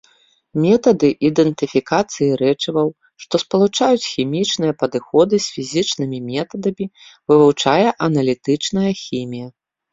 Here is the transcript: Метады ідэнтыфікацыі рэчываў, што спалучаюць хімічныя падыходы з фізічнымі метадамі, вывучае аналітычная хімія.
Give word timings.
Метады 0.61 1.09
ідэнтыфікацыі 1.27 2.29
рэчываў, 2.41 2.87
што 3.25 3.41
спалучаюць 3.43 4.07
хімічныя 4.13 4.73
падыходы 4.81 5.35
з 5.45 5.55
фізічнымі 5.59 6.17
метадамі, 6.33 6.85
вывучае 7.35 7.79
аналітычная 8.11 8.91
хімія. 9.07 9.47